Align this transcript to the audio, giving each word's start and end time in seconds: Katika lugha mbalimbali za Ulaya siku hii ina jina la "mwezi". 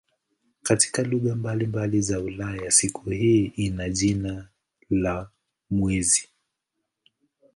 Katika 0.63 1.03
lugha 1.03 1.35
mbalimbali 1.35 2.01
za 2.01 2.19
Ulaya 2.19 2.71
siku 2.71 3.09
hii 3.09 3.45
ina 3.55 3.89
jina 3.89 4.47
la 4.89 5.29
"mwezi". 5.69 6.29